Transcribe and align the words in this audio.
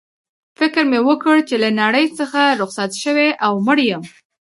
فکر 0.59 0.83
مې 0.91 0.99
وکړ 1.07 1.35
چي 1.49 1.55
له 1.63 1.69
نړۍ 1.81 2.05
څخه 2.19 2.41
رخصت 2.61 2.91
شوی 3.03 3.29
او 3.45 3.53
مړ 3.65 3.77
یم. 3.89 4.03